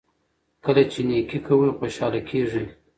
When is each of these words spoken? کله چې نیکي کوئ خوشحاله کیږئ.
کله 0.63 0.83
چې 0.91 0.99
نیکي 1.07 1.39
کوئ 1.45 1.69
خوشحاله 1.77 2.21
کیږئ. 2.29 2.65